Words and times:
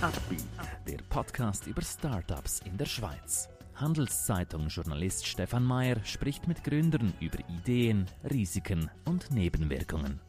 Upbeat, 0.00 0.44
der 0.86 0.98
Podcast 1.08 1.66
über 1.66 1.82
Startups 1.82 2.60
in 2.64 2.76
der 2.76 2.84
Schweiz. 2.84 3.48
Handelszeitung-Journalist 3.74 5.26
Stefan 5.26 5.64
Mayer 5.64 5.96
spricht 6.04 6.46
mit 6.46 6.62
Gründern 6.62 7.12
über 7.18 7.38
Ideen, 7.48 8.06
Risiken 8.30 8.88
und 9.06 9.32
Nebenwirkungen. 9.32 10.20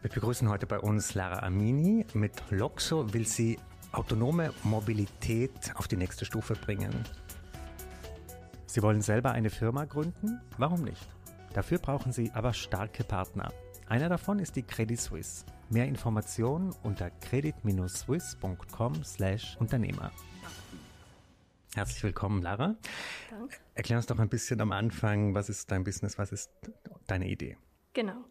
Wir 0.00 0.10
begrüßen 0.10 0.48
heute 0.48 0.66
bei 0.66 0.78
uns 0.78 1.12
Lara 1.12 1.40
Amini. 1.40 2.06
Mit 2.14 2.32
Loxo 2.48 3.12
will 3.12 3.26
sie 3.26 3.58
autonome 3.92 4.54
Mobilität 4.62 5.74
auf 5.74 5.86
die 5.86 5.98
nächste 5.98 6.24
Stufe 6.24 6.54
bringen. 6.54 6.94
Sie 8.64 8.80
wollen 8.80 9.02
selber 9.02 9.32
eine 9.32 9.50
Firma 9.50 9.84
gründen? 9.84 10.40
Warum 10.56 10.80
nicht? 10.80 11.06
Dafür 11.52 11.76
brauchen 11.76 12.10
Sie 12.10 12.30
aber 12.32 12.54
starke 12.54 13.04
Partner. 13.04 13.52
Einer 13.86 14.08
davon 14.08 14.38
ist 14.38 14.56
die 14.56 14.62
Credit 14.62 14.98
Suisse. 14.98 15.44
Mehr 15.68 15.86
Informationen 15.86 16.74
unter 16.82 17.10
credit-swiss.com/Unternehmer. 17.10 20.10
Herzlich 21.74 22.02
willkommen, 22.02 22.40
Lara. 22.40 22.76
Danke. 23.30 23.58
Erklär 23.74 23.98
uns 23.98 24.06
doch 24.06 24.18
ein 24.18 24.30
bisschen 24.30 24.62
am 24.62 24.72
Anfang, 24.72 25.34
was 25.34 25.50
ist 25.50 25.70
dein 25.70 25.84
Business, 25.84 26.16
was 26.16 26.32
ist 26.32 26.50
deine 27.06 27.28
Idee? 27.28 27.58
Genau. 27.92 28.24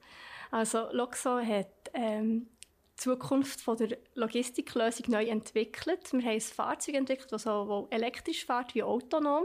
Also 0.49 0.87
Loxo 0.91 1.39
hat 1.39 1.91
ähm, 1.93 2.47
die 2.93 2.95
Zukunft 2.95 3.61
von 3.61 3.77
der 3.77 3.99
Logistiklösung 4.15 5.05
neu 5.09 5.25
entwickelt. 5.25 6.11
Wir 6.13 6.21
haben 6.21 6.29
ein 6.29 6.41
Fahrzeug 6.41 6.95
entwickelt, 6.95 7.31
das 7.31 7.43
sowohl 7.43 7.85
elektrisch 7.91 8.43
fährt 8.45 8.73
wie 8.73 8.81
autonom. 8.81 9.43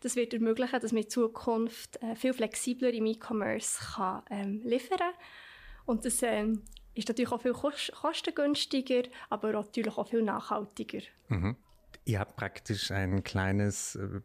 Das 0.00 0.16
wird 0.16 0.32
ermöglichen, 0.34 0.80
dass 0.80 0.92
man 0.92 1.02
in 1.02 1.08
Zukunft 1.10 2.02
äh, 2.02 2.14
viel 2.14 2.32
flexibler 2.32 2.92
im 2.92 3.06
E-Commerce 3.06 3.80
kann, 3.94 4.22
ähm, 4.30 4.62
liefern 4.64 4.98
kann. 4.98 5.12
Und 5.86 6.04
das 6.04 6.22
ähm, 6.22 6.62
ist 6.94 7.08
natürlich 7.08 7.32
auch 7.32 7.40
viel 7.40 7.52
kostengünstiger, 7.52 9.02
aber 9.30 9.52
natürlich 9.52 9.96
auch 9.96 10.08
viel 10.08 10.22
nachhaltiger. 10.22 11.00
Mhm. 11.28 11.56
Ihr 12.04 12.20
habt 12.20 12.36
praktisch 12.36 12.90
ein 12.90 13.22
kleines 13.22 13.96
äh, 13.96 14.20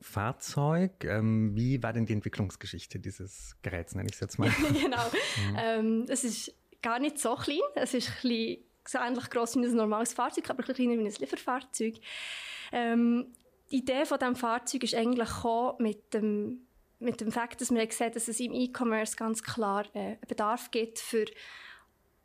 Fahrzeug. 0.00 1.04
Ähm, 1.04 1.54
wie 1.54 1.82
war 1.82 1.92
denn 1.92 2.06
die 2.06 2.12
Entwicklungsgeschichte 2.12 2.98
dieses 2.98 3.56
Geräts, 3.62 3.94
nenne 3.94 4.08
ich 4.08 4.14
es 4.14 4.20
jetzt 4.20 4.38
mal? 4.38 4.50
genau. 4.80 5.06
Mhm. 5.50 5.56
Ähm, 5.58 6.06
es 6.08 6.24
ist 6.24 6.54
gar 6.82 6.98
nicht 6.98 7.18
so 7.18 7.34
klein. 7.34 7.58
Es 7.74 7.94
ist 7.94 8.08
ein 8.08 8.14
bisschen 8.14 8.64
so 8.86 8.98
ähnlich 8.98 9.30
gross 9.30 9.56
wie 9.56 9.64
ein 9.64 9.74
normales 9.74 10.12
Fahrzeug, 10.12 10.48
aber 10.50 10.62
ein 10.62 10.66
bisschen 10.66 10.74
kleiner 10.74 11.02
wie 11.02 11.06
ein 11.06 11.20
Lieferfahrzeug. 11.20 11.94
Ähm, 12.72 13.32
die 13.74 13.78
Idee 13.80 14.04
von 14.04 14.20
diesem 14.20 14.36
Fahrzeug 14.36 14.84
ist 14.84 14.94
eigentlich 14.94 15.28
mit 15.78 16.14
dem, 16.14 16.60
mit 17.00 17.20
dem 17.20 17.32
Fakt, 17.32 17.60
dass 17.60 17.74
wir 17.74 17.84
gesehen 17.84 18.12
dass 18.12 18.28
es 18.28 18.38
im 18.38 18.52
E-Commerce 18.52 19.16
ganz 19.16 19.42
klar 19.42 19.84
äh, 19.94 19.98
einen 19.98 20.18
Bedarf 20.28 20.70
gibt 20.70 21.00
für 21.00 21.24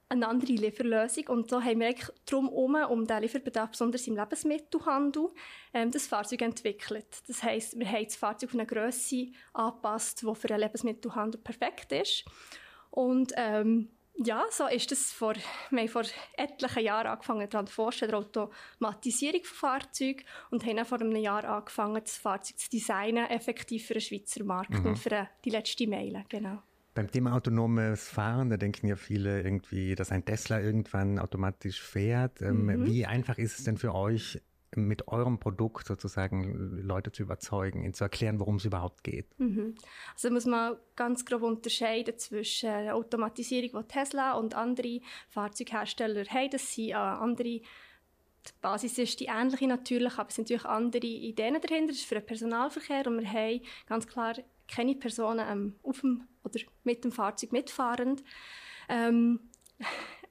eine 0.09 0.27
andere 0.27 0.51
Lieferlösung. 0.51 1.27
Und 1.29 1.51
da 1.51 1.61
haben 1.63 1.79
wir 1.79 1.95
drum 2.27 2.49
herum, 2.49 2.75
um 2.89 3.07
diesen 3.07 3.21
Lieferbedarf, 3.21 3.71
besonders 3.71 4.05
im 4.05 4.15
Lebensmittelhandel, 4.15 5.29
ähm, 5.73 5.89
das 5.89 6.05
Fahrzeug 6.05 6.43
entwickelt. 6.43 7.07
Das 7.27 7.41
heisst, 7.41 7.79
wir 7.79 7.91
haben 7.91 8.05
das 8.05 8.15
Fahrzeug 8.15 8.49
auf 8.49 8.53
eine 8.53 8.67
Grösse 8.67 9.31
angepasst, 9.53 10.21
die 10.21 10.35
für 10.35 10.47
den 10.47 10.59
Lebensmittelhandel 10.59 11.41
perfekt 11.41 11.91
ist. 11.91 12.25
Und 12.91 13.33
ähm, 13.35 13.89
ja, 14.23 14.43
so 14.51 14.67
ist 14.67 14.91
es 14.91 15.11
vor, 15.11 15.33
wir 15.69 15.79
haben 15.79 15.87
vor 15.87 16.03
etlichen 16.37 16.83
Jahren 16.83 17.07
angefangen 17.07 17.49
daran 17.49 17.67
zu 17.67 17.73
forschen, 17.73 18.09
der 18.09 18.17
Automatisierung 18.17 19.43
von 19.43 19.69
Fahrzeugen 19.69 20.23
und 20.51 20.65
haben 20.65 20.85
vor 20.85 20.99
einem 20.99 21.15
Jahr 21.15 21.45
angefangen, 21.45 22.01
das 22.03 22.17
Fahrzeug 22.17 22.59
zu 22.59 22.69
designen, 22.69 23.25
effektiv 23.29 23.87
für 23.87 23.93
den 23.93 24.01
Schweizer 24.01 24.43
Markt 24.43 24.71
mhm. 24.71 24.85
und 24.85 24.99
für 24.99 25.27
die 25.45 25.49
letzte 25.49 25.87
Meile, 25.87 26.25
genau. 26.27 26.61
Beim 26.95 27.09
Thema 27.09 27.33
autonomes 27.33 28.09
Fahren, 28.09 28.49
da 28.49 28.57
denken 28.57 28.87
ja 28.87 28.95
viele 28.95 29.41
irgendwie, 29.41 29.95
dass 29.95 30.11
ein 30.11 30.25
Tesla 30.25 30.59
irgendwann 30.59 31.19
automatisch 31.19 31.81
fährt. 31.81 32.41
Ähm, 32.41 32.65
mhm. 32.65 32.85
Wie 32.85 33.05
einfach 33.05 33.37
ist 33.37 33.59
es 33.59 33.63
denn 33.63 33.77
für 33.77 33.95
euch, 33.95 34.41
mit 34.87 35.07
eurem 35.07 35.39
Produkt 35.39 35.87
sozusagen 35.87 36.81
Leute 36.81 37.11
zu 37.11 37.23
überzeugen, 37.23 37.83
ihnen 37.83 37.93
zu 37.93 38.03
erklären, 38.03 38.39
worum 38.39 38.55
es 38.55 38.65
überhaupt 38.65 39.03
geht? 39.03 39.27
Mhm. 39.39 39.75
Also 40.13 40.29
muss 40.31 40.45
man 40.45 40.77
ganz 40.95 41.25
grob 41.25 41.43
unterscheiden 41.43 42.17
zwischen 42.17 42.69
der 42.69 42.95
Automatisierung, 42.95 43.81
die 43.83 43.87
Tesla 43.87 44.33
und 44.33 44.55
andere 44.55 45.01
Fahrzeughersteller 45.29 46.25
haben. 46.25 46.49
Das 46.51 46.73
sind 46.73 46.89
äh, 46.89 46.93
andere 46.93 47.61
die 48.47 48.53
Basis 48.61 48.97
ist 48.97 49.19
die 49.19 49.25
ähnliche 49.25 49.67
natürlich, 49.67 50.17
aber 50.17 50.29
es 50.29 50.35
sind 50.35 50.49
natürlich 50.49 50.65
andere 50.65 51.05
Ideen 51.05 51.59
dahinter. 51.61 51.87
Das 51.87 51.97
ist 51.97 52.05
für 52.05 52.15
den 52.15 52.25
Personalverkehr 52.25 53.05
und 53.07 53.19
wir 53.19 53.29
haben 53.29 53.61
ganz 53.87 54.07
klar 54.07 54.35
keine 54.67 54.95
Personen 54.95 55.45
ähm, 55.49 55.75
auf 55.83 56.01
dem 56.01 56.23
oder 56.43 56.59
mit 56.83 57.03
dem 57.03 57.11
Fahrzeug 57.11 57.51
mitfahrend. 57.51 58.23
Ähm, 58.87 59.39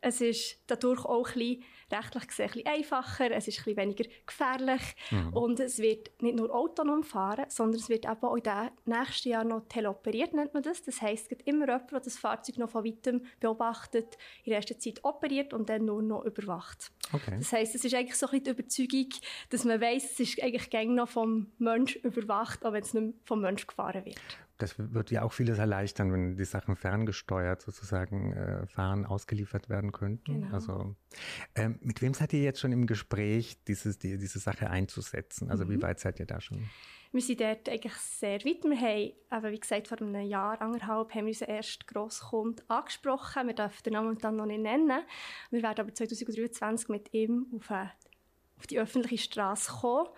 es 0.09 0.21
ist 0.21 0.59
dadurch 0.67 1.05
auch 1.05 1.29
ein 1.29 1.35
bisschen, 1.35 1.65
rechtlich 1.91 2.29
gesehen 2.29 2.47
ein 2.47 2.53
bisschen 2.53 2.67
einfacher, 2.67 3.31
es 3.31 3.49
ist 3.49 3.59
ein 3.59 3.65
bisschen 3.65 3.77
weniger 3.77 4.05
gefährlich 4.27 4.83
mhm. 5.11 5.33
und 5.33 5.61
es 5.61 5.79
wird 5.79 6.11
nicht 6.21 6.37
nur 6.37 6.55
autonom 6.55 7.03
fahren, 7.03 7.47
sondern 7.49 7.81
es 7.81 7.89
wird 7.89 8.05
eben 8.05 8.23
auch 8.23 8.37
in 8.37 8.43
den 8.43 8.71
nächsten 8.85 9.29
Jahren 9.31 9.49
noch 9.49 9.67
teleoperiert, 9.69 10.35
nennt 10.35 10.55
man 10.55 10.63
das. 10.63 10.83
Das 10.83 11.01
heisst, 11.01 11.25
es 11.25 11.29
gibt 11.29 11.47
immer 11.47 11.67
jemand, 11.67 11.91
der 11.91 12.01
das 12.01 12.19
Fahrzeug 12.19 12.59
noch 12.59 12.71
von 12.71 12.85
weitem 12.85 13.23
beobachtet, 13.41 14.19
in 14.45 14.51
der 14.51 14.57
ersten 14.59 14.79
Zeit 14.79 15.03
operiert 15.05 15.53
und 15.55 15.69
dann 15.69 15.85
nur 15.85 16.03
noch 16.03 16.25
überwacht. 16.25 16.91
Okay. 17.13 17.37
Das 17.39 17.53
heisst, 17.53 17.75
es 17.75 17.85
ist 17.85 17.95
eigentlich 17.95 18.17
so 18.17 18.27
ein 18.27 18.31
bisschen 18.31 18.45
die 18.45 18.51
Überzeugung, 18.51 19.09
dass 19.51 19.65
man 19.65 19.81
weiss, 19.81 20.13
es 20.13 20.21
ist 20.21 20.43
eigentlich 20.43 20.71
gängig 20.71 20.97
noch 20.97 21.09
vom 21.09 21.49
Mensch 21.59 21.97
überwacht, 21.97 22.65
auch 22.65 22.73
wenn 22.73 22.83
es 22.83 22.95
nicht 22.95 23.15
vom 23.25 23.41
Mensch 23.41 23.67
gefahren 23.67 24.05
wird. 24.05 24.21
Das 24.59 24.75
wird 24.77 25.13
ja 25.13 25.23
auch 25.23 25.33
vieles 25.33 25.59
erleichtern, 25.59 26.13
wenn 26.13 26.37
die 26.37 26.45
Sachen 26.45 26.75
ferngesteuert 26.75 27.63
sozusagen 27.63 28.33
äh, 28.33 28.67
fahren 28.67 29.07
ausgeliefert 29.07 29.69
werden 29.69 29.93
könnten. 29.93 30.43
Genau. 30.43 30.55
Also 30.55 30.97
ähm, 31.55 31.79
mit 31.81 32.03
wem 32.03 32.13
seid 32.13 32.33
ihr 32.33 32.43
jetzt 32.43 32.59
schon 32.59 32.73
im 32.73 32.87
Gespräch, 32.87 33.63
dieses, 33.69 33.99
die, 33.99 34.19
diese 34.19 34.41
Sache 34.41 34.69
einzusetzen? 34.69 35.51
Also 35.51 35.65
mhm. 35.65 35.71
wie 35.71 35.83
weit 35.83 36.01
seid 36.01 36.19
ihr 36.19 36.27
da 36.27 36.41
schon? 36.41 36.69
Wir 37.11 37.23
sind 37.23 37.41
dort 37.41 37.69
eigentlich 37.69 37.95
sehr 37.95 38.45
weit. 38.45 38.65
Wir 38.65 38.81
haben, 38.81 39.13
aber 39.31 39.51
wie 39.51 39.61
gesagt, 39.61 39.89
vor 39.89 40.01
einem 40.01 40.21
Jahr, 40.27 40.61
anderthalb, 40.61 41.15
haben 41.15 41.27
wir 41.27 41.31
unseren 41.31 41.49
ersten 41.49 41.87
Grosskunden 41.87 42.69
angesprochen. 42.69 43.47
Wir 43.47 43.55
dürfen 43.55 43.83
den 43.85 43.93
Namen 43.95 44.19
dann 44.19 44.37
noch 44.37 44.47
nicht 44.47 44.61
nennen. 44.61 45.03
Wir 45.51 45.63
werden 45.63 45.81
aber 45.81 45.95
2023 45.95 46.89
mit 46.89 47.15
ihm 47.15 47.47
auf, 47.57 47.71
eine, 47.71 47.93
auf 48.59 48.67
die 48.67 48.79
öffentliche 48.79 49.25
Straße 49.25 49.73
kommen 49.73 50.09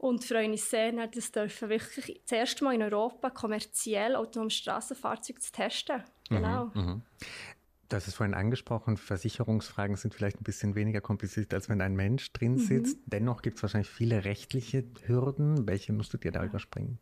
und 0.00 0.24
freuen 0.24 0.52
uns 0.52 0.70
sehr, 0.70 0.92
das 1.06 1.30
dürfen 1.30 1.68
wirklich 1.68 2.22
das 2.22 2.32
erste 2.32 2.64
Mal 2.64 2.74
in 2.74 2.82
Europa 2.82 3.28
kommerziell 3.28 4.16
autonomes 4.16 4.54
Straßenfahrzeug 4.54 5.42
zu 5.42 5.52
testen. 5.52 6.02
Mhm, 6.30 6.34
genau. 6.36 6.64
Mhm, 6.72 7.02
Du 7.18 7.49
hast 7.96 8.08
es 8.08 8.14
vorhin 8.14 8.34
angesprochen, 8.34 8.96
Versicherungsfragen 8.96 9.96
sind 9.96 10.14
vielleicht 10.14 10.40
ein 10.40 10.44
bisschen 10.44 10.74
weniger 10.74 11.00
kompliziert, 11.00 11.52
als 11.54 11.68
wenn 11.68 11.80
ein 11.80 11.94
Mensch 11.94 12.32
drin 12.32 12.52
mhm. 12.52 12.58
sitzt. 12.58 12.96
Mhm. 12.98 13.10
Dennoch 13.10 13.42
gibt 13.42 13.56
es 13.56 13.62
wahrscheinlich 13.62 13.90
viele 13.90 14.24
rechtliche 14.24 14.84
Hürden. 15.06 15.66
Welche 15.66 15.92
musst 15.92 16.12
du 16.12 16.18
dir 16.18 16.32
da 16.32 16.40
ja. 16.40 16.46
überspringen? 16.46 16.98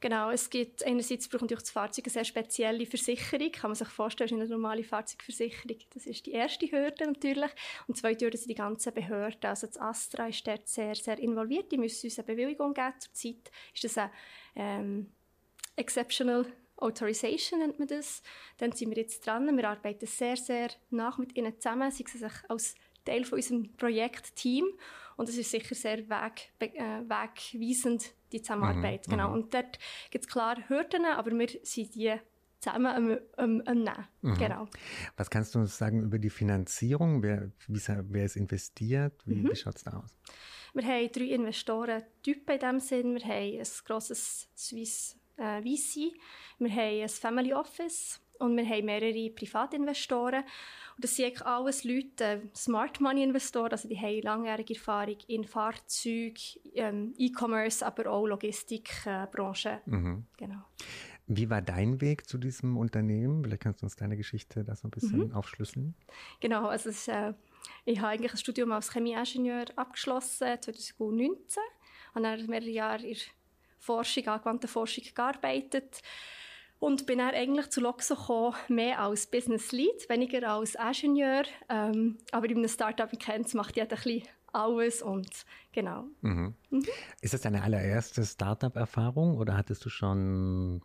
Genau, 0.00 0.30
es 0.30 0.48
gibt 0.48 0.84
einerseits 0.86 1.26
braucht 1.26 1.42
natürlich 1.42 1.64
das 1.64 1.70
Fahrzeug 1.72 2.04
eine 2.06 2.12
sehr 2.12 2.24
spezielle 2.24 2.86
Versicherung. 2.86 3.50
Kann 3.50 3.70
man 3.70 3.74
sich 3.74 3.88
vorstellen, 3.88 4.28
ist 4.28 4.36
eine 4.36 4.48
normale 4.48 4.84
Fahrzeugversicherung. 4.84 5.76
Das 5.92 6.06
ist 6.06 6.26
die 6.26 6.32
erste 6.32 6.70
Hürde 6.70 7.06
natürlich. 7.06 7.50
Und 7.86 7.96
die 7.96 8.00
zweite 8.00 8.24
Hürde 8.24 8.38
sind 8.38 8.48
die 8.48 8.54
ganzen 8.54 8.94
Behörden. 8.94 9.44
Also 9.44 9.66
das 9.66 9.76
Astra 9.80 10.28
ist 10.28 10.46
dort 10.46 10.68
sehr, 10.68 10.94
sehr 10.94 11.18
involviert. 11.18 11.72
Die 11.72 11.78
müssen 11.78 12.06
uns 12.06 12.18
eine 12.18 12.26
Bewilligung 12.26 12.74
geben. 12.74 12.94
Zurzeit 13.00 13.50
ist 13.74 13.84
das 13.84 13.98
ein 13.98 14.10
ähm, 14.54 15.06
Exceptional 15.74 16.46
Authorization 16.78 17.60
nennt 17.60 17.78
man 17.78 17.88
das. 17.88 18.22
Dann 18.58 18.72
sind 18.72 18.90
wir 18.90 18.96
jetzt 18.96 19.26
dran. 19.26 19.56
Wir 19.56 19.68
arbeiten 19.68 20.06
sehr, 20.06 20.36
sehr 20.36 20.70
nach 20.90 21.18
mit 21.18 21.36
ihnen 21.36 21.58
zusammen. 21.60 21.90
Sie 21.90 22.04
sehen 22.06 22.20
sich 22.20 22.50
als 22.50 22.74
Teil 23.04 23.24
von 23.24 23.38
unserem 23.38 23.72
Projektteam. 23.76 24.66
Und 25.16 25.28
es 25.28 25.36
ist 25.36 25.50
sicher 25.50 25.74
sehr 25.74 26.08
weg, 26.08 26.52
äh, 26.60 27.02
wegweisend, 27.02 28.14
die 28.30 28.40
Zusammenarbeit. 28.40 29.06
Mhm, 29.08 29.10
genau. 29.10 29.28
Mhm. 29.28 29.34
Und 29.34 29.54
dort 29.54 29.78
gibt 30.10 30.24
es 30.24 30.30
klar 30.30 30.56
Hürden, 30.68 31.04
aber 31.04 31.32
wir 31.32 31.48
sind 31.64 31.94
die 31.96 32.14
zusammen 32.60 32.86
am, 32.86 33.18
am, 33.36 33.62
am 33.66 33.78
Nehmen. 33.78 34.06
Mhm. 34.22 34.38
Genau. 34.38 34.68
Was 35.16 35.28
kannst 35.28 35.54
du 35.54 35.58
uns 35.58 35.76
sagen 35.76 36.02
über 36.02 36.18
die 36.18 36.30
Finanzierung? 36.30 37.22
Wer, 37.22 37.50
wie, 37.66 37.80
wer 38.10 38.24
ist 38.24 38.36
investiert? 38.36 39.20
Wie, 39.26 39.36
mhm. 39.36 39.50
wie 39.50 39.56
schaut 39.56 39.76
es 39.76 39.84
da 39.84 39.98
aus? 39.98 40.14
Wir 40.74 40.84
haben 40.84 41.10
drei 41.10 41.24
Investoren-Typen 41.24 42.54
in 42.54 42.60
dem 42.60 42.80
Sinn. 42.80 43.14
Wir 43.14 43.24
haben 43.24 43.58
ein 43.58 43.66
grosses 43.84 44.48
Swiss 44.56 45.17
äh, 45.38 45.62
VC, 45.62 46.12
wir 46.58 46.70
haben 46.70 47.02
ein 47.02 47.08
Family 47.08 47.54
Office 47.54 48.20
und 48.38 48.56
wir 48.56 48.68
haben 48.68 48.84
mehrere 48.84 49.30
Privatinvestoren. 49.30 50.42
Und 50.42 51.04
das 51.04 51.14
sind 51.14 51.26
eigentlich 51.26 51.46
alles 51.46 51.84
Leute, 51.84 52.24
äh, 52.24 52.40
Smart 52.54 53.00
Money 53.00 53.22
Investoren, 53.22 53.70
also 53.72 53.88
die 53.88 53.98
haben 53.98 54.20
langjährige 54.22 54.74
Erfahrung 54.74 55.16
in 55.28 55.44
Fahrzeug, 55.44 56.38
ähm, 56.74 57.14
E-Commerce, 57.16 57.86
aber 57.86 58.10
auch 58.10 58.26
Logistikbranche. 58.26 59.80
Äh, 59.86 59.90
mhm. 59.90 60.26
Genau. 60.36 60.62
Wie 61.30 61.50
war 61.50 61.60
dein 61.60 62.00
Weg 62.00 62.26
zu 62.26 62.38
diesem 62.38 62.78
Unternehmen? 62.78 63.44
Vielleicht 63.44 63.62
kannst 63.62 63.82
du 63.82 63.86
uns 63.86 63.96
deine 63.96 64.16
Geschichte 64.16 64.64
da 64.64 64.74
so 64.74 64.88
ein 64.88 64.90
bisschen 64.90 65.28
mhm. 65.28 65.34
aufschlüsseln. 65.34 65.94
Genau, 66.40 66.66
also 66.66 66.88
es, 66.88 67.06
äh, 67.06 67.34
ich 67.84 67.98
habe 67.98 68.08
eigentlich 68.08 68.32
ein 68.32 68.38
Studium 68.38 68.72
als 68.72 68.92
Chemieingenieur 68.92 69.66
abgeschlossen 69.76 70.48
2019 70.60 71.62
und 72.14 72.22
dann 72.22 72.46
mehrere 72.46 72.70
Jahre 72.70 73.06
in 73.06 73.16
Forschung, 73.78 74.26
angewandte 74.26 74.68
Forschung 74.68 75.04
gearbeitet. 75.14 76.02
Und 76.80 77.06
bin 77.06 77.18
dann 77.18 77.34
eigentlich 77.34 77.70
zu 77.70 77.80
Loxo 77.80 78.14
gekommen, 78.14 78.54
mehr 78.68 79.00
als 79.00 79.26
Business 79.26 79.72
Lead, 79.72 80.08
weniger 80.08 80.48
als 80.48 80.76
Ingenieur. 80.76 81.42
Ähm, 81.68 82.18
aber 82.30 82.48
in 82.48 82.58
einem 82.58 82.68
Startup, 82.68 83.10
kennt 83.18 83.52
macht 83.54 83.74
jeder 83.76 83.96
ein 83.96 84.02
bisschen 84.02 84.22
alles 84.52 85.02
und 85.02 85.28
genau. 85.72 86.04
Mhm. 86.20 86.54
Mhm. 86.70 86.86
Ist 87.20 87.34
das 87.34 87.42
deine 87.42 87.62
allererste 87.62 88.24
Startup-Erfahrung 88.24 89.36
oder 89.38 89.56
hattest 89.56 89.84
du 89.84 89.90
schon 89.90 90.82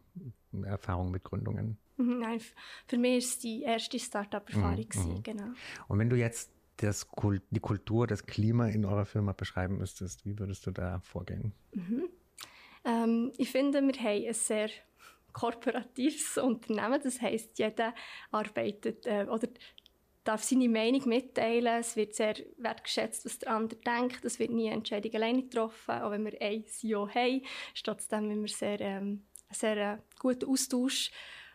Erfahrung 0.63 1.11
mit 1.11 1.23
Gründungen? 1.23 1.77
Mhm, 1.97 2.19
nein, 2.19 2.41
für 2.87 2.97
mich 2.97 3.17
ist 3.17 3.29
es 3.29 3.39
die 3.39 3.61
erste 3.61 3.99
Startup-Erfahrung, 3.99 4.87
mhm. 4.95 5.13
mhm. 5.13 5.23
genau. 5.23 5.47
Und 5.87 5.99
wenn 5.99 6.09
du 6.09 6.15
jetzt 6.15 6.51
das, 6.77 7.07
die 7.51 7.59
Kultur, 7.59 8.07
das 8.07 8.25
Klima 8.25 8.67
in 8.67 8.85
eurer 8.85 9.05
Firma 9.05 9.31
beschreiben 9.33 9.77
müsstest, 9.77 10.25
wie 10.25 10.37
würdest 10.39 10.65
du 10.65 10.71
da 10.71 10.99
vorgehen? 10.99 11.53
Mhm. 11.73 12.09
Ähm, 12.85 13.31
ich 13.37 13.49
finde, 13.49 13.81
wir 13.81 13.93
haben 13.93 14.25
ein 14.27 14.33
sehr 14.33 14.69
korporatives 15.33 16.37
Unternehmen. 16.43 17.01
Das 17.03 17.21
heißt, 17.21 17.57
jeder 17.59 17.93
arbeitet 18.31 19.05
äh, 19.05 19.25
oder 19.29 19.47
darf 20.23 20.43
seine 20.43 20.69
Meinung 20.69 21.07
mitteilen. 21.07 21.79
Es 21.79 21.95
wird 21.95 22.15
sehr 22.15 22.35
wertgeschätzt, 22.57 23.25
was 23.25 23.39
der 23.39 23.51
andere 23.51 23.79
denkt. 23.81 24.23
Es 24.23 24.39
wird 24.39 24.51
nie 24.51 24.67
eine 24.67 24.77
Entscheidung 24.77 25.13
alleine 25.15 25.43
getroffen. 25.43 26.01
Auch 26.01 26.11
wenn 26.11 26.25
wir 26.25 26.41
ein 26.41 26.65
CEO 26.65 27.09
haben, 27.09 27.41
ist 27.73 27.85
trotzdem 27.85 28.31
immer 28.31 28.47
sehr, 28.47 28.79
ähm, 28.79 29.25
sehr 29.49 29.77
äh, 29.77 29.97
guter 30.19 30.47
Austausch. 30.47 31.11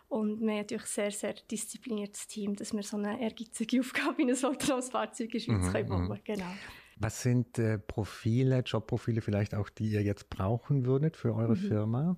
Und 0.08 0.40
wir 0.40 0.48
haben 0.50 0.58
natürlich 0.58 0.84
ein 0.84 0.86
sehr, 0.86 1.10
sehr 1.10 1.34
diszipliniertes 1.34 2.26
Team, 2.26 2.56
dass 2.56 2.72
wir 2.72 2.82
so 2.82 2.96
eine 2.96 3.20
ehrgeizige 3.20 3.80
Aufgabe 3.80 4.22
in 4.22 4.30
ein 4.30 4.44
autonomes 4.44 4.90
Fahrzeug 4.90 5.26
in 5.26 5.30
der 5.32 5.40
Schweiz 5.40 5.66
mhm, 5.66 5.72
können 5.72 5.88
bauen 5.88 6.08
mhm. 6.08 6.20
Genau. 6.24 6.52
Was 7.00 7.22
sind 7.22 7.58
äh, 7.58 7.78
Profile, 7.78 8.60
Jobprofile 8.60 9.20
vielleicht 9.20 9.54
auch, 9.54 9.68
die 9.68 9.90
ihr 9.90 10.02
jetzt 10.02 10.30
brauchen 10.30 10.84
würdet 10.84 11.16
für 11.16 11.34
eure 11.34 11.54
mhm. 11.54 11.68
Firma? 11.68 12.16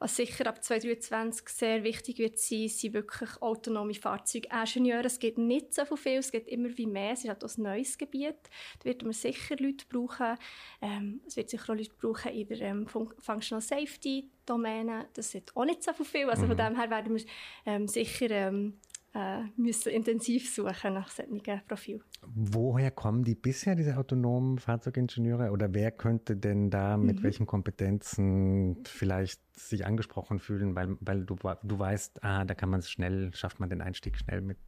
Was 0.00 0.16
sicher 0.16 0.46
ab 0.46 0.64
2023 0.64 1.46
sehr 1.50 1.84
wichtig 1.84 2.18
wird 2.18 2.38
sein, 2.38 2.68
sind 2.68 2.94
wirklich 2.94 3.30
autonome 3.42 3.92
Fahrzeugingenieure. 3.92 5.04
Es 5.04 5.18
gibt 5.18 5.36
nicht 5.36 5.74
so 5.74 5.84
viel, 5.94 6.20
es 6.20 6.32
gibt 6.32 6.48
immer 6.48 6.70
wie 6.78 6.86
mehr. 6.86 7.12
Es 7.12 7.24
ist 7.24 7.28
halt 7.28 7.44
ein 7.44 7.62
neues 7.62 7.98
Gebiet. 7.98 8.38
Da 8.78 8.86
werden 8.86 9.06
wir 9.06 9.12
sicher 9.12 9.56
Leute 9.58 9.84
brauchen. 9.90 10.38
Ähm, 10.80 11.20
es 11.26 11.36
wird 11.36 11.50
sicher 11.50 11.74
auch 11.74 11.76
Leute 11.76 11.92
brauchen 12.00 12.32
in 12.32 12.48
der 12.48 12.60
ähm, 12.62 12.86
Functional 12.86 13.60
Safety 13.60 14.30
Domäne. 14.46 15.06
Das 15.12 15.32
sind 15.32 15.54
auch 15.54 15.66
nicht 15.66 15.82
so 15.82 15.92
viel. 15.92 16.30
Also 16.30 16.44
mhm. 16.44 16.48
von 16.48 16.56
dem 16.56 16.76
her 16.76 16.88
werden 16.88 17.14
wir 17.14 17.24
ähm, 17.66 17.86
sicher 17.86 18.30
ähm, 18.30 18.78
äh, 19.14 19.42
müssen 19.56 19.90
intensiv 19.90 20.54
suchen 20.54 20.94
nach 20.94 21.10
solchen 21.10 21.42
Profilen. 21.66 22.02
Woher 22.22 22.90
kommen 22.90 23.24
die 23.24 23.34
bisher, 23.34 23.74
diese 23.74 23.96
autonomen 23.96 24.58
Fahrzeugingenieure? 24.58 25.50
Oder 25.50 25.74
wer 25.74 25.90
könnte 25.90 26.36
denn 26.36 26.70
da 26.70 26.96
mit 26.96 27.18
mhm. 27.18 27.22
welchen 27.24 27.46
Kompetenzen 27.46 28.84
vielleicht 28.84 29.40
sich 29.58 29.84
angesprochen 29.84 30.38
fühlen, 30.38 30.74
weil, 30.74 30.96
weil 31.00 31.24
du, 31.24 31.36
du 31.62 31.78
weißt, 31.78 32.22
ah, 32.22 32.44
da 32.44 32.54
kann 32.54 32.70
man 32.70 32.80
es 32.80 32.90
schnell, 32.90 33.34
schafft 33.34 33.60
man 33.60 33.68
den 33.68 33.82
Einstieg 33.82 34.16
schnell 34.16 34.40
mit 34.40 34.58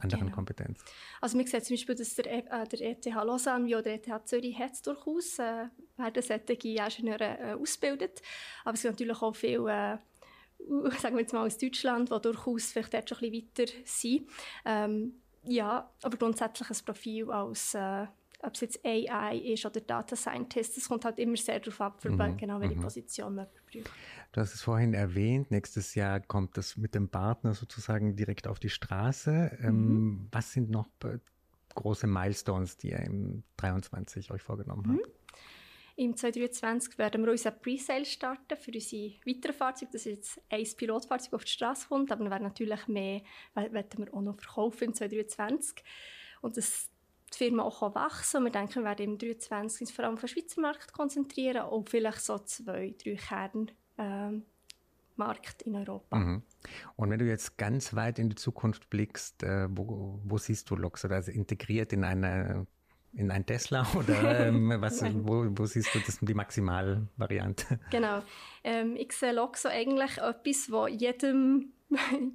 anderen 0.00 0.26
genau. 0.26 0.34
Kompetenzen. 0.34 0.84
Also 1.20 1.36
man 1.36 1.46
sieht 1.46 1.64
zum 1.64 1.74
Beispiel, 1.74 1.94
dass 1.94 2.14
der, 2.14 2.26
äh, 2.26 2.68
der 2.68 2.80
ETH 2.90 3.04
Lausanne 3.06 3.66
wie 3.66 3.76
auch 3.76 3.82
der 3.82 3.94
ETH 3.94 4.28
Zürich 4.28 4.58
hat 4.58 4.86
durchaus, 4.86 5.38
äh, 5.38 5.66
werden 5.96 6.22
solche 6.22 6.52
Ingenieure 6.52 7.38
äh, 7.38 7.54
ausbildet. 7.54 8.22
Aber 8.64 8.74
es 8.74 8.82
gibt 8.82 8.94
natürlich 8.94 9.20
auch 9.20 9.34
viele 9.34 9.70
äh, 9.70 9.98
sagen 11.00 11.16
wir 11.16 11.20
jetzt 11.20 11.32
mal 11.32 11.46
aus 11.46 11.58
Deutschland, 11.58 12.10
die 12.10 12.20
durchaus 12.20 12.72
vielleicht 12.72 12.94
dort 12.94 13.08
schon 13.08 13.18
ein 13.18 13.30
bisschen 13.30 13.48
weiter 13.56 13.72
sind. 13.84 14.28
Ähm, 14.64 15.12
ja, 15.44 15.90
aber 16.02 16.16
grundsätzlich 16.16 16.70
ein 16.70 16.84
Profil 16.84 17.30
als, 17.30 17.74
äh, 17.74 18.06
ob 18.40 18.54
es 18.54 18.60
jetzt 18.60 18.84
AI 18.84 19.36
ist 19.36 19.64
oder 19.66 19.80
Data 19.80 20.14
Scientist, 20.14 20.76
das 20.76 20.88
kommt 20.88 21.04
halt 21.04 21.18
immer 21.18 21.36
sehr 21.36 21.58
darauf 21.60 21.80
ab, 21.80 22.02
für 22.02 22.10
mhm. 22.10 22.36
genau 22.36 22.60
welche 22.60 22.76
mhm. 22.76 22.82
Position 22.82 23.34
man 23.34 23.46
braucht. 23.46 23.90
Du 24.32 24.40
hast 24.40 24.54
es 24.54 24.62
vorhin 24.62 24.94
erwähnt, 24.94 25.50
nächstes 25.50 25.94
Jahr 25.94 26.20
kommt 26.20 26.56
das 26.56 26.76
mit 26.76 26.94
dem 26.94 27.08
Partner 27.08 27.54
sozusagen 27.54 28.14
direkt 28.14 28.46
auf 28.46 28.58
die 28.58 28.68
Straße. 28.68 29.58
Ähm, 29.62 29.74
mhm. 29.74 30.28
Was 30.30 30.52
sind 30.52 30.70
noch 30.70 30.88
große 31.74 32.06
Milestones, 32.06 32.76
die 32.76 32.90
ihr 32.90 33.00
im 33.00 33.42
23 33.56 34.30
euch 34.30 34.42
vorgenommen 34.42 34.82
mhm. 34.86 35.00
habt? 35.02 35.17
Im 35.98 36.14
2023 36.14 36.96
werden 36.96 37.24
wir 37.24 37.32
unser 37.32 37.50
Presale 37.50 38.04
starten 38.04 38.56
für 38.56 38.70
unsere 38.72 39.14
weiteren 39.26 39.52
Fahrzeuge. 39.52 39.90
Das 39.92 40.06
ist 40.06 40.14
jetzt 40.14 40.40
ein 40.48 40.64
Pilotfahrzeug, 40.76 41.32
das 41.32 41.34
auf 41.34 41.44
die 41.44 41.50
Straße 41.50 41.88
kommt, 41.88 42.12
aber 42.12 42.22
wir 42.22 42.30
werden 42.30 42.44
natürlich 42.44 42.86
mehr 42.86 43.22
werden 43.54 44.06
wir 44.06 44.14
auch 44.14 44.20
noch 44.20 44.36
verkaufen 44.36 44.84
im 44.84 44.94
2023. 44.94 45.82
Und 46.40 46.56
das 46.56 46.88
die 47.32 47.38
Firma 47.38 47.64
auch 47.64 47.82
wachsen. 47.96 48.44
Wir 48.44 48.52
denken, 48.52 48.76
wir 48.76 48.84
werden 48.84 49.06
im 49.06 49.18
2023 49.18 49.80
uns 49.80 49.90
vor 49.90 50.04
allem 50.04 50.14
auf 50.14 50.20
den 50.20 50.28
Schweizer 50.28 50.60
Markt 50.60 50.92
konzentrieren 50.92 51.66
und 51.66 51.90
vielleicht 51.90 52.20
so 52.20 52.38
zwei, 52.38 52.94
drei 53.02 53.16
Kern 53.16 53.72
ähm, 53.98 54.44
Markt 55.16 55.62
in 55.62 55.74
Europa. 55.74 56.16
Mhm. 56.16 56.42
Und 56.94 57.10
wenn 57.10 57.18
du 57.18 57.26
jetzt 57.26 57.58
ganz 57.58 57.94
weit 57.94 58.20
in 58.20 58.30
die 58.30 58.36
Zukunft 58.36 58.88
blickst, 58.88 59.42
äh, 59.42 59.66
wo, 59.68 60.20
wo, 60.22 60.38
siehst 60.38 60.70
du 60.70 60.76
Lox 60.76 61.04
oder 61.04 61.16
also 61.16 61.32
integriert 61.32 61.92
in 61.92 62.04
eine 62.04 62.68
in 63.18 63.30
ein 63.30 63.44
Tesla 63.44 63.86
oder 63.94 64.46
ähm, 64.46 64.74
was, 64.78 65.02
wo, 65.02 65.46
wo, 65.50 65.66
siehst 65.66 65.94
du 65.94 65.98
das 65.98 66.18
die 66.20 66.34
Maximalvariante? 66.34 67.80
Genau. 67.90 68.22
Ähm, 68.64 68.96
ich 68.96 69.12
sehe 69.12 69.32
Loxo 69.32 69.68
eigentlich 69.68 70.18
etwas, 70.18 70.70
wo 70.70 70.86
jedem 70.86 71.72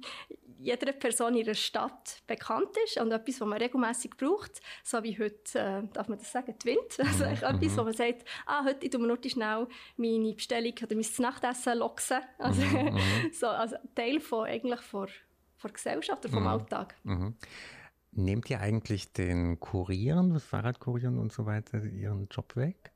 jeder 0.58 0.92
Person 0.92 1.34
in 1.34 1.44
ihrer 1.44 1.54
Stadt 1.54 2.22
bekannt 2.26 2.70
ist 2.84 2.98
und 2.98 3.12
etwas, 3.12 3.40
was 3.40 3.48
man 3.48 3.58
regelmäßig 3.58 4.16
braucht, 4.16 4.60
so 4.82 5.02
wie 5.02 5.18
heute, 5.18 5.58
äh, 5.58 5.82
darf 5.92 6.08
man 6.08 6.18
das 6.18 6.32
sagen, 6.32 6.58
Twint. 6.58 6.98
Also 6.98 7.24
mhm. 7.24 7.32
etwas, 7.32 7.72
mhm. 7.72 7.76
wo 7.76 7.84
man 7.84 7.92
sagt, 7.92 8.24
ah, 8.46 8.64
heute 8.64 8.88
tue 8.90 9.00
ich 9.00 9.06
nur 9.06 9.18
schnell 9.26 9.66
meine 9.96 10.32
Bestellung 10.32 10.72
oder 10.82 10.94
mein 10.94 11.06
Nachtessen 11.18 11.78
loxen. 11.78 12.20
Also, 12.38 12.62
mhm. 12.62 12.94
mhm. 12.94 13.32
so, 13.32 13.46
also 13.48 13.76
Teil 13.94 14.20
von, 14.20 14.46
eigentlich 14.46 14.80
von, 14.80 15.06
von 15.58 15.68
der 15.68 15.72
Gesellschaft 15.72 16.24
oder 16.24 16.32
vom 16.32 16.42
mhm. 16.42 16.48
Alltag. 16.48 16.94
Mhm. 17.04 17.36
Nehmt 18.16 18.48
ihr 18.50 18.60
eigentlich 18.60 19.12
den 19.12 19.58
Kurieren, 19.58 20.32
das 20.34 20.44
Fahrradkurieren 20.44 21.18
und 21.18 21.32
so 21.32 21.46
weiter, 21.46 21.82
ihren 21.82 22.28
Job 22.30 22.54
weg? 22.56 22.92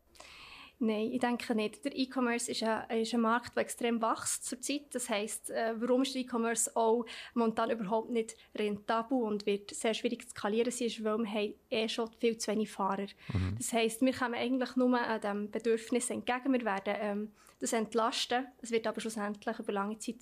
Nein, 0.80 1.10
ich 1.12 1.18
denke 1.18 1.56
nicht. 1.56 1.84
Der 1.84 1.96
E-Commerce 1.96 2.52
ist 2.52 2.62
ein, 2.62 2.88
ist 3.00 3.12
ein 3.12 3.20
Markt, 3.20 3.56
der 3.56 3.62
extrem 3.62 4.00
wächst 4.00 4.44
zurzeit. 4.44 4.86
Das 4.92 5.08
heisst, 5.08 5.50
äh, 5.50 5.74
warum 5.76 6.02
ist 6.02 6.14
der 6.14 6.22
E-Commerce 6.22 6.70
auch 6.76 7.04
momentan 7.34 7.70
überhaupt 7.70 8.10
nicht 8.10 8.36
rentabel 8.54 9.18
und 9.18 9.44
wird 9.44 9.74
sehr 9.74 9.92
schwierig 9.94 10.22
zu 10.22 10.30
skalieren 10.30 10.70
sein, 10.70 10.86
ist, 10.86 11.02
weil 11.02 11.18
wir 11.18 11.54
eh 11.70 11.88
schon 11.88 12.08
viel 12.20 12.38
zu 12.38 12.52
wenig 12.52 12.70
Fahrer. 12.70 13.08
Mhm. 13.32 13.56
Das 13.58 13.72
heisst, 13.72 14.02
wir 14.02 14.12
kommen 14.12 14.34
eigentlich 14.34 14.76
nur 14.76 14.96
äh, 15.00 15.18
dem 15.18 15.50
Bedürfnis 15.50 16.10
entgegen. 16.10 16.52
Wir 16.52 16.64
werden 16.64 16.94
ähm, 17.00 17.32
das 17.58 17.72
entlasten. 17.72 18.46
Es 18.62 18.70
wird 18.70 18.86
aber 18.86 19.00
schlussendlich 19.00 19.58
über 19.58 19.72
lange 19.72 19.98
Zeit 19.98 20.18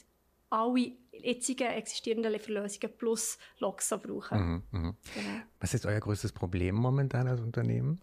alle 0.51 0.93
jetzigen 1.13 1.69
existierenden 1.69 2.33
Lieferlösungen 2.33 2.97
plus 2.97 3.39
Loxa 3.59 3.97
brauchen. 3.97 4.39
Mhm, 4.39 4.63
mh. 4.71 4.95
genau. 5.15 5.41
Was 5.61 5.75
ist 5.75 5.87
euer 5.87 6.01
größtes 6.01 6.33
Problem 6.33 6.75
momentan 6.75 7.27
als 7.27 7.41
Unternehmen? 7.41 8.01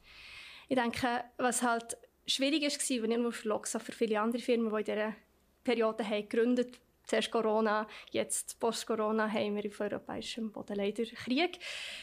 Ich 0.68 0.76
denke, 0.76 1.24
was 1.38 1.62
halt 1.62 1.98
schwierig 2.26 2.64
ist, 2.64 2.90
war, 2.90 3.08
nicht 3.08 3.20
nur 3.20 3.32
für 3.32 3.50
Loxa, 3.50 3.80
für 3.80 3.92
viele 3.92 4.20
andere 4.20 4.42
Firmen, 4.42 4.70
die 4.70 4.78
in 4.80 4.86
dieser 4.86 5.16
Periode 5.64 6.08
haben 6.08 6.28
gegründet 6.28 6.80
Zuerst 7.06 7.32
Corona, 7.32 7.86
jetzt 8.12 8.60
Post-Corona 8.60 9.30
haben 9.30 9.56
wir 9.56 9.66
auf 9.66 9.80
europäischem 9.82 10.52
Boden 10.52 10.78
leider 10.78 11.04
Krieg. 11.04 11.60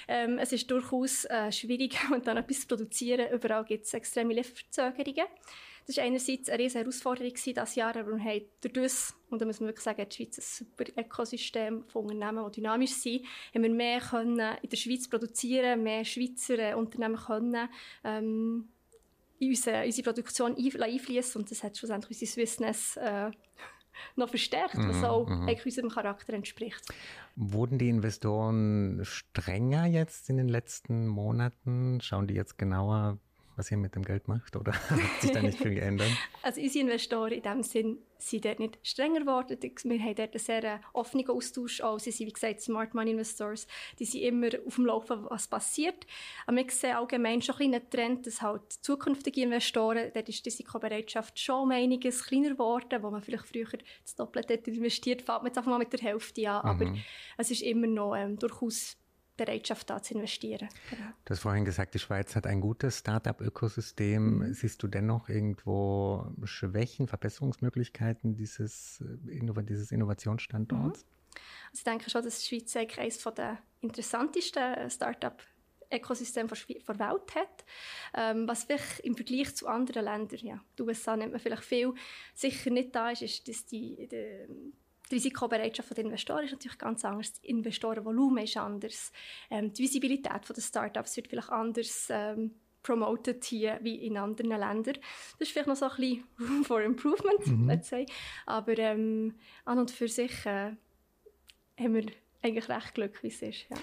Ähm, 0.06 0.38
es 0.38 0.52
ist 0.52 0.70
durchaus 0.70 1.24
äh, 1.24 1.50
schwierig, 1.50 1.96
und 2.12 2.26
dann 2.26 2.36
etwas 2.36 2.60
zu 2.60 2.66
produzieren. 2.66 3.32
Überall 3.32 3.64
gibt 3.64 3.86
es 3.86 3.94
extreme 3.94 4.34
Lieferverzögerungen. 4.34 5.26
Das 5.90 5.96
war 5.96 6.04
einerseits 6.04 6.48
eine 6.48 6.60
riesige 6.60 6.84
Herausforderung 6.84 7.34
dieses 7.34 7.74
Jahr, 7.74 7.96
aber 7.96 8.16
wir 8.16 8.24
haben 8.24 8.42
dadurch, 8.60 8.92
und 9.28 9.42
da 9.42 9.44
muss 9.44 9.58
man 9.58 9.70
wirklich 9.70 9.82
sagen, 9.82 10.06
die 10.08 10.14
Schweiz 10.14 10.38
ist 10.38 10.60
ein 10.60 10.66
super 10.68 11.00
Ökosystem 11.00 11.84
von 11.88 12.04
Unternehmen, 12.04 12.44
die 12.46 12.60
dynamisch 12.60 12.92
sind, 12.92 13.24
haben 13.52 13.62
wir 13.64 13.70
mehr 13.70 13.98
können 13.98 14.38
in 14.62 14.68
der 14.68 14.76
Schweiz 14.76 15.08
produzieren, 15.08 15.82
mehr 15.82 16.04
Schweizer 16.04 16.60
äh, 16.60 16.74
Unternehmen 16.74 17.16
können, 17.16 17.68
ähm, 18.04 18.68
in 19.40 19.48
unsere, 19.48 19.84
unsere 19.84 20.04
Produktion 20.04 20.56
einfließen 20.56 21.40
und 21.40 21.50
das 21.50 21.64
hat 21.64 21.76
schlussendlich 21.76 22.10
unsere 22.10 22.30
Swissness 22.30 22.96
äh, 22.96 23.32
noch 24.14 24.28
verstärkt, 24.28 24.76
was 24.76 24.98
mhm, 24.98 25.04
auch 25.04 25.28
mm, 25.28 25.48
unserem 25.64 25.90
Charakter 25.90 26.34
entspricht. 26.34 26.82
Wurden 27.34 27.78
die 27.78 27.88
Investoren 27.88 29.00
strenger 29.02 29.86
jetzt 29.86 30.30
in 30.30 30.36
den 30.36 30.48
letzten 30.48 31.08
Monaten? 31.08 32.00
Schauen 32.00 32.28
die 32.28 32.34
jetzt 32.34 32.58
genauer, 32.58 33.18
was 33.60 33.70
ihr 33.70 33.76
mit 33.76 33.94
dem 33.94 34.02
Geld 34.02 34.26
macht 34.26 34.56
oder 34.56 34.72
hat 34.90 35.20
sich 35.20 35.30
da 35.32 35.42
nicht 35.42 35.58
viel 35.58 35.74
geändert? 35.74 36.08
Also 36.42 36.62
unsere 36.62 36.86
Investoren 36.86 37.32
in 37.32 37.42
dem 37.42 37.62
Sinn 37.62 37.98
sind 38.16 38.46
dort 38.46 38.60
nicht 38.60 38.78
strenger 38.82 39.20
geworden. 39.20 39.58
Wir 39.60 40.00
haben 40.00 40.14
dort 40.14 40.30
einen 40.30 40.38
sehr 40.38 40.80
offenen 40.94 41.28
Austausch. 41.28 41.82
Auch 41.82 41.98
sie 41.98 42.10
sind, 42.10 42.28
wie 42.28 42.32
gesagt, 42.32 42.62
Smart 42.62 42.94
Money 42.94 43.10
Investors. 43.10 43.66
Die 43.98 44.06
sind 44.06 44.22
immer 44.22 44.48
auf 44.66 44.76
dem 44.76 44.86
Laufen, 44.86 45.26
was 45.28 45.48
passiert. 45.48 46.06
Aber 46.46 46.56
wir 46.56 46.70
sehen 46.70 46.96
allgemein 46.96 47.42
schon 47.42 47.56
einen 47.56 47.88
Trend, 47.90 48.26
dass 48.26 48.40
halt 48.40 48.72
zukünftige 48.72 49.42
Investoren, 49.42 50.10
dort 50.14 50.28
ist 50.30 50.44
die 50.44 50.48
Risikobereitschaft 50.48 51.38
schon 51.38 51.64
um 51.64 51.70
einiges 51.70 52.24
kleiner 52.24 52.50
geworden, 52.50 53.02
wo 53.02 53.10
man 53.10 53.22
vielleicht 53.22 53.46
früher 53.46 53.68
das 54.02 54.14
Doppelte 54.14 54.54
investiert, 54.54 55.20
fällt 55.20 55.38
man 55.38 55.48
jetzt 55.48 55.58
einfach 55.58 55.70
mal 55.70 55.78
mit 55.78 55.92
der 55.92 56.00
Hälfte 56.00 56.50
an. 56.50 56.62
Aber 56.62 56.86
mhm. 56.86 57.02
es 57.36 57.50
ist 57.50 57.62
immer 57.62 57.86
noch 57.86 58.16
ähm, 58.16 58.38
durchaus 58.38 58.96
Bereitschaft 59.44 59.88
da 59.88 60.02
zu 60.02 60.14
investieren. 60.14 60.68
Genau. 60.90 61.10
Du 61.24 61.30
hast 61.30 61.40
vorhin 61.40 61.64
gesagt, 61.64 61.94
die 61.94 61.98
Schweiz 61.98 62.36
hat 62.36 62.46
ein 62.46 62.60
gutes 62.60 62.98
Start-up-Ökosystem. 62.98 64.38
Mhm. 64.38 64.54
Siehst 64.54 64.82
du 64.82 64.88
dennoch 64.88 65.28
irgendwo 65.28 66.26
Schwächen, 66.44 67.08
Verbesserungsmöglichkeiten 67.08 68.34
dieses, 68.34 69.00
äh, 69.00 69.62
dieses 69.62 69.92
Innovationsstandorts? 69.92 71.04
Mhm. 71.04 71.10
Also 71.70 71.78
ich 71.78 71.84
denke 71.84 72.10
schon, 72.10 72.24
dass 72.24 72.40
die 72.40 72.46
Schweiz 72.48 72.76
eigentlich 72.76 72.98
eines 72.98 73.34
der 73.34 73.58
interessantesten 73.80 74.90
Start-up 74.90 75.42
Ökosystem 75.92 76.46
der 76.46 76.98
Welt 76.98 77.34
hat. 77.34 77.64
Ähm, 78.14 78.46
was 78.46 78.64
vielleicht 78.64 79.00
im 79.00 79.16
Vergleich 79.16 79.54
zu 79.56 79.66
anderen 79.66 80.04
Ländern, 80.04 80.38
ja, 80.40 80.60
die 80.78 80.82
USA 80.82 81.16
nennt 81.16 81.32
man 81.32 81.40
vielleicht 81.40 81.64
viel, 81.64 81.94
sicher 82.34 82.70
nicht 82.70 82.94
da 82.94 83.10
ist, 83.10 83.22
ist, 83.22 83.48
dass 83.48 83.66
die, 83.66 84.08
die 84.08 84.72
die 85.10 85.16
Risikobereitschaft 85.16 85.96
der 85.96 86.04
Investoren 86.04 86.44
ist 86.44 86.52
natürlich 86.52 86.78
ganz 86.78 87.04
anders. 87.04 87.32
Das 87.32 87.42
Investorenvolumen 87.42 88.44
ist 88.44 88.56
anders. 88.56 89.12
Ähm, 89.50 89.72
die 89.72 89.82
Visibilität 89.82 90.48
der 90.48 90.62
Startups 90.62 91.16
wird 91.16 91.28
vielleicht 91.28 91.50
anders 91.50 92.08
ähm, 92.10 92.52
promoted 92.82 93.44
hier 93.44 93.78
wie 93.82 93.96
in 93.96 94.16
anderen 94.16 94.50
Ländern. 94.50 94.96
Das 95.38 95.48
ist 95.48 95.52
vielleicht 95.52 95.68
noch 95.68 95.76
so 95.76 95.86
ein 95.86 95.96
bisschen 95.96 96.24
Room 96.38 96.64
for 96.64 96.82
Improvement, 96.82 97.46
mhm. 97.46 97.68
let's 97.68 97.88
say. 97.88 98.06
Aber 98.46 98.78
ähm, 98.78 99.34
an 99.64 99.78
und 99.78 99.90
für 99.90 100.08
sich 100.08 100.46
äh, 100.46 100.72
haben 101.78 101.94
wir 101.94 102.06
eigentlich 102.42 102.68
recht 102.68 102.94
Glück, 102.94 103.22
wie 103.22 103.28
es 103.28 103.42
ist. 103.42 103.66
Ja. 103.68 103.76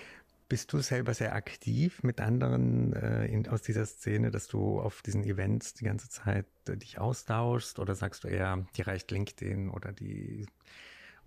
Bist 0.49 0.71
du 0.71 0.79
selber 0.79 1.13
sehr 1.13 1.35
aktiv 1.35 2.03
mit 2.03 2.21
anderen 2.21 2.93
äh, 2.93 3.25
in, 3.25 3.49
aus 3.49 3.63
dieser 3.63 3.85
Szene, 3.85 4.31
dass 4.31 4.47
du 4.47 4.79
auf 4.79 5.01
diesen 5.01 5.25
Events 5.25 5.73
die 5.73 5.83
ganze 5.83 6.09
Zeit 6.09 6.45
äh, 6.69 6.77
dich 6.77 6.99
austauschst 6.99 7.79
oder 7.79 7.95
sagst 7.95 8.23
du 8.23 8.29
eher, 8.29 8.65
die 8.77 8.81
reicht 8.81 9.11
LinkedIn 9.11 9.69
oder 9.69 9.91
die 9.91 10.45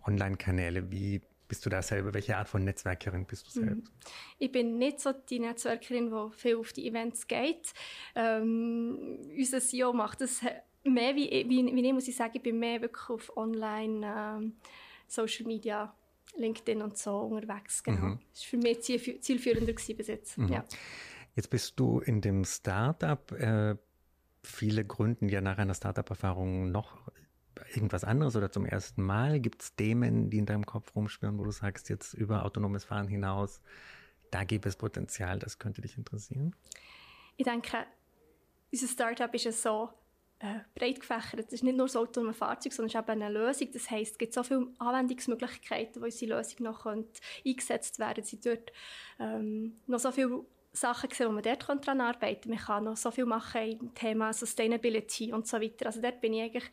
Online-Kanäle? 0.07 0.91
Wie 0.91 1.21
bist 1.49 1.67
du 1.67 1.71
da 1.71 1.83
selber? 1.83 2.15
Welche 2.15 2.37
Art 2.37 2.49
von 2.49 2.65
Netzwerkerin 2.65 3.27
bist 3.27 3.47
du 3.47 3.51
selbst? 3.51 3.93
Mhm. 3.93 4.11
Ich 4.39 4.53
bin 4.53 4.79
nicht 4.79 5.01
so 5.01 5.13
die 5.13 5.41
Netzwerkerin, 5.41 6.11
die 6.11 6.37
viel 6.37 6.57
auf 6.57 6.73
die 6.73 6.87
Events 6.87 7.27
geht. 7.27 7.73
Ähm, 8.15 9.19
unser 9.37 9.61
CEO 9.61 9.93
macht 9.93 10.21
das 10.21 10.41
mehr 10.85 11.15
wie, 11.17 11.29
wie, 11.49 11.75
wie 11.75 11.87
ich, 11.87 11.93
muss 11.93 12.09
ich 12.09 12.17
sagen, 12.17 12.33
ich 12.35 12.43
bin 12.43 12.59
mehr 12.59 12.81
wirklich 12.81 13.09
auf 13.11 13.37
Online, 13.37 14.07
ähm, 14.07 14.57
Social 15.07 15.47
Media 15.47 15.93
LinkedIn 16.37 16.83
und 16.83 16.97
so 16.97 17.17
unterwegs. 17.19 17.83
Genau. 17.83 18.01
Mhm. 18.01 18.21
Das 18.33 18.43
war 18.43 18.49
für 18.51 18.57
mich 18.57 18.83
zielf 18.83 19.21
zielführender 19.21 19.73
bis 19.73 20.07
jetzt. 20.07 20.39
Mhm. 20.39 20.49
Ja. 20.49 20.65
Jetzt 21.35 21.51
bist 21.51 21.79
du 21.79 22.01
in 22.01 22.21
dem 22.21 22.45
Startup. 22.45 23.31
Äh, 23.33 23.77
viele 24.43 24.85
gründen 24.85 25.29
ja 25.29 25.41
nach 25.41 25.59
einer 25.59 25.75
Startup-Erfahrung 25.75 26.71
noch 26.71 27.11
irgendwas 27.75 28.05
anderes 28.05 28.37
oder 28.37 28.51
zum 28.51 28.67
ersten 28.67 29.03
Mal. 29.03 29.41
Gibt 29.41 29.63
es 29.63 29.75
Themen, 29.75 30.31
die 30.31 30.39
in 30.39 30.47
deinem 30.47 30.67
Kopf 30.67 30.95
rumschwirren, 30.95 31.39
wo 31.39 31.45
du 31.45 31.51
sagst, 31.51 31.89
jetzt 31.89 32.15
über 32.15 32.45
autonomes 32.45 32.85
Fahren 32.85 33.09
hinaus, 33.09 33.61
da 34.31 34.45
gibt 34.45 34.67
es 34.67 34.77
Potenzial, 34.77 35.39
das 35.39 35.59
könnte 35.59 35.81
dich 35.81 35.97
interessieren? 35.97 36.55
Ich 37.37 37.45
denke, 37.45 37.87
unser 38.73 38.87
Startup 38.87 39.35
ist 39.35 39.45
ja 39.45 39.53
so, 39.53 39.91
äh, 40.41 40.61
breit 40.75 41.01
gefächert. 41.01 41.47
Es 41.49 41.53
ist 41.53 41.65
nicht 41.65 41.77
nur 41.77 41.87
das 41.87 41.97
autonome 41.97 42.33
Fahrzeug, 42.33 42.73
sondern 42.73 42.89
es 42.89 42.95
ist 42.95 43.01
eben 43.01 43.23
eine 43.23 43.33
Lösung. 43.33 43.69
Das 43.73 43.91
heisst, 43.91 44.13
es 44.13 44.19
gibt 44.19 44.33
so 44.33 44.43
viele 44.43 44.69
Anwendungsmöglichkeiten, 44.79 46.01
wo 46.01 46.07
unsere 46.07 46.37
Lösung 46.37 46.63
noch 46.65 46.87
eingesetzt 46.87 47.99
werden 47.99 48.25
Sie 48.25 48.41
dort 48.41 48.73
ähm, 49.19 49.77
noch 49.87 49.99
so 49.99 50.11
viele 50.11 50.45
Sachen 50.73 51.11
gesehen, 51.11 51.29
wo 51.29 51.33
man 51.33 51.43
dort 51.43 51.69
daran 51.69 52.01
arbeiten 52.01 52.43
kann. 52.43 52.51
Man 52.51 52.59
kann 52.59 52.85
noch 52.85 52.97
so 52.97 53.11
viel 53.11 53.27
machen 53.27 53.81
im 53.81 53.95
Thema 53.95 54.33
Sustainability 54.33 55.33
und 55.33 55.47
so 55.47 55.61
weiter. 55.61 55.87
Also 55.87 56.01
dort 56.01 56.21
bin 56.21 56.33
ich 56.33 56.43
eigentlich 56.43 56.71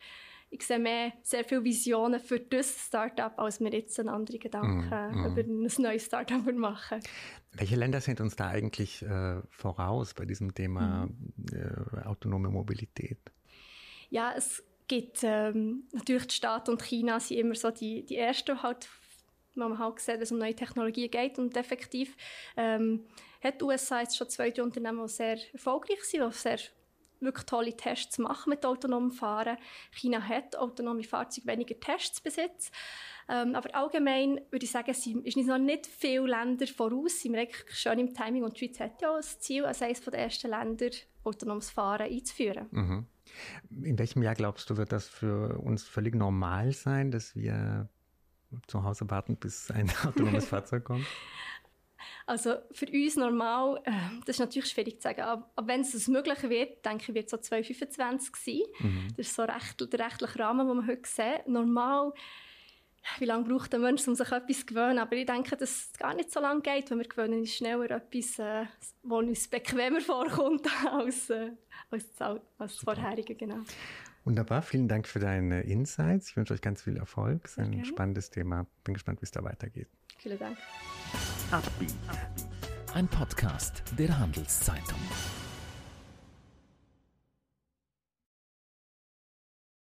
ich 0.50 0.66
sehe 0.66 0.78
mehr 0.78 1.12
sehr 1.22 1.44
viele 1.44 1.64
Visionen 1.64 2.20
für 2.20 2.40
das 2.40 2.86
Startup, 2.86 3.32
als 3.38 3.60
wir 3.60 3.72
jetzt 3.72 3.98
einen 4.00 4.08
anderen 4.08 4.40
Gedanken 4.40 4.88
mm, 4.88 5.22
mm. 5.22 5.26
über 5.26 5.40
ein 5.40 5.68
neues 5.78 6.06
Startup 6.06 6.44
machen. 6.54 7.00
Welche 7.52 7.76
Länder 7.76 8.00
sind 8.00 8.20
uns 8.20 8.36
da 8.36 8.48
eigentlich 8.48 9.02
äh, 9.02 9.40
voraus 9.50 10.14
bei 10.14 10.24
diesem 10.24 10.54
Thema 10.54 11.06
mm. 11.06 11.54
äh, 11.54 12.00
autonome 12.06 12.48
Mobilität? 12.48 13.18
ja, 14.10 14.32
es 14.36 14.62
gibt 14.86 15.20
ähm, 15.22 15.84
natürlich 15.92 16.28
die 16.28 16.34
Staaten 16.34 16.70
und 16.70 16.82
China 16.82 17.20
sind 17.20 17.38
immer 17.38 17.54
so 17.54 17.70
die, 17.70 18.04
die 18.04 18.16
ersten 18.16 18.62
halt, 18.62 18.88
man 19.54 19.78
halt 19.78 20.00
sieht, 20.00 20.14
wenn 20.14 20.22
es 20.22 20.32
um 20.32 20.38
neue 20.38 20.54
Technologien 20.54 21.10
geht 21.10 21.38
und 21.38 21.56
effektiv 21.56 22.16
ähm, 22.56 23.04
hat 23.42 23.60
die 23.60 23.64
USA 23.64 24.00
jetzt 24.00 24.16
schon 24.16 24.28
zwei 24.28 24.52
Unternehmen, 24.62 25.06
die 25.06 25.12
sehr 25.12 25.38
erfolgreich 25.52 26.02
sind, 26.02 26.24
die 26.24 26.36
sehr 26.36 26.58
wirklich 27.20 27.46
tolle 27.46 27.76
Tests 27.76 28.18
machen 28.18 28.50
mit 28.50 28.64
autonomem 28.64 29.10
Fahren. 29.10 29.56
China 29.90 30.20
hat 30.20 30.56
autonome 30.56 31.02
Fahrzeuge 31.04 31.46
weniger 31.46 31.78
Tests 31.78 32.20
bis 32.20 32.36
jetzt. 32.36 32.72
Ähm, 33.28 33.54
aber 33.54 33.74
allgemein 33.74 34.40
würde 34.50 34.64
ich 34.64 34.70
sagen, 34.70 34.90
ist 34.90 35.36
noch 35.36 35.58
nicht 35.58 35.86
viele 35.86 36.26
Länder 36.26 36.66
voraus. 36.66 37.20
Sind 37.20 37.32
wir 37.32 37.40
eigentlich 37.40 37.78
schon 37.78 37.98
im 37.98 38.14
Timing 38.14 38.44
und 38.44 38.58
die 38.58 38.66
Schweiz 38.66 38.80
hat 38.80 39.02
ja 39.02 39.14
das 39.16 39.38
Ziel, 39.40 39.64
als 39.64 39.82
eines 39.82 40.00
der 40.00 40.14
ersten 40.14 40.50
Länder 40.50 40.90
autonomes 41.24 41.70
Fahren 41.70 42.10
einzuführen. 42.10 42.66
Mhm. 42.70 43.06
In 43.84 43.98
welchem 43.98 44.22
Jahr 44.22 44.34
glaubst 44.34 44.70
du, 44.70 44.78
wird 44.78 44.92
das 44.92 45.06
für 45.08 45.58
uns 45.58 45.84
völlig 45.84 46.14
normal 46.14 46.72
sein, 46.72 47.10
dass 47.10 47.36
wir 47.36 47.88
zu 48.66 48.82
Hause 48.82 49.10
warten, 49.10 49.36
bis 49.36 49.70
ein 49.70 49.90
autonomes 50.06 50.46
Fahrzeug 50.46 50.84
kommt? 50.84 51.06
Also 52.28 52.56
für 52.72 52.86
uns 52.86 53.16
normal, 53.16 53.80
äh, 53.84 53.90
das 54.26 54.36
ist 54.36 54.40
natürlich 54.40 54.68
schwierig 54.68 54.96
zu 54.96 55.08
sagen, 55.08 55.22
aber, 55.22 55.50
aber 55.56 55.66
wenn 55.66 55.80
es 55.80 56.08
möglich 56.08 56.42
wird, 56.42 56.84
denke 56.84 57.04
ich, 57.08 57.14
wird 57.14 57.24
es 57.24 57.30
so 57.30 57.38
2025 57.38 58.36
sein. 58.36 58.60
Mhm. 58.80 59.08
Das 59.16 59.28
ist 59.28 59.34
so 59.34 59.44
recht, 59.44 59.92
der 59.92 60.00
rechtliche 60.00 60.38
Rahmen, 60.38 60.68
den 60.68 60.76
wir 60.76 60.92
heute 60.92 61.08
sehen. 61.08 61.40
Normal 61.46 62.12
wie 63.18 63.24
lange 63.24 63.44
braucht 63.44 63.72
der 63.72 63.80
Mensch, 63.80 64.06
um 64.06 64.14
sich 64.14 64.30
etwas 64.30 64.58
zu 64.58 64.66
gewöhnen. 64.66 64.98
Aber 64.98 65.16
ich 65.16 65.24
denke, 65.24 65.56
dass 65.56 65.70
es 65.70 65.92
gar 65.98 66.12
nicht 66.14 66.30
so 66.30 66.40
lange 66.40 66.60
geht, 66.60 66.90
wenn 66.90 66.98
wir 66.98 67.08
gewöhnen 67.08 67.40
uns 67.40 67.54
schneller 67.54 67.90
etwas, 67.90 68.38
äh, 68.38 68.66
was 69.04 69.18
uns 69.20 69.48
bequemer 69.48 70.02
vorkommt 70.02 70.66
als, 70.92 71.30
äh, 71.30 71.52
als, 71.90 72.12
das, 72.14 72.20
als 72.20 72.42
das 72.58 72.76
vorherige. 72.76 73.36
Genau. 73.36 73.60
Wunderbar, 74.24 74.60
vielen 74.60 74.88
Dank 74.88 75.08
für 75.08 75.20
deine 75.20 75.62
Insights. 75.62 76.28
Ich 76.28 76.36
wünsche 76.36 76.52
euch 76.52 76.60
ganz 76.60 76.82
viel 76.82 76.98
Erfolg. 76.98 77.46
Es 77.46 77.52
ist 77.52 77.58
ein 77.60 77.84
spannendes 77.86 78.28
Thema. 78.28 78.66
Bin 78.84 78.92
gespannt, 78.92 79.22
wie 79.22 79.24
es 79.24 79.30
da 79.30 79.42
weitergeht. 79.42 79.88
Vielen 80.18 80.38
Dank. 80.38 80.58
Ein 82.92 83.08
Podcast 83.08 83.82
der 83.96 84.18
Handelszeitung. 84.18 84.98